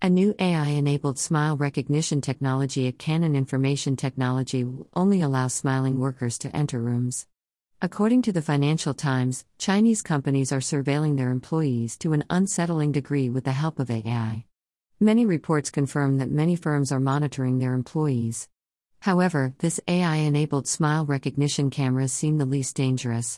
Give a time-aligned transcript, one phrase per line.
[0.00, 5.98] A new AI enabled smile recognition technology at Canon Information Technology will only allow smiling
[5.98, 7.26] workers to enter rooms.
[7.82, 13.28] According to the Financial Times, Chinese companies are surveilling their employees to an unsettling degree
[13.28, 14.44] with the help of AI.
[15.00, 18.48] Many reports confirm that many firms are monitoring their employees.
[19.00, 23.36] However, this AI enabled smile recognition cameras seem the least dangerous.